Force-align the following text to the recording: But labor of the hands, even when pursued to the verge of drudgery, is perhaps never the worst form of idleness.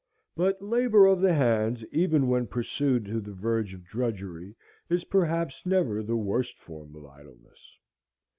But 0.35 0.59
labor 0.63 1.05
of 1.05 1.21
the 1.21 1.35
hands, 1.35 1.85
even 1.91 2.27
when 2.27 2.47
pursued 2.47 3.05
to 3.05 3.19
the 3.21 3.33
verge 3.33 3.75
of 3.75 3.83
drudgery, 3.85 4.55
is 4.89 5.03
perhaps 5.03 5.63
never 5.63 6.01
the 6.01 6.17
worst 6.17 6.57
form 6.57 6.95
of 6.95 7.05
idleness. 7.05 7.77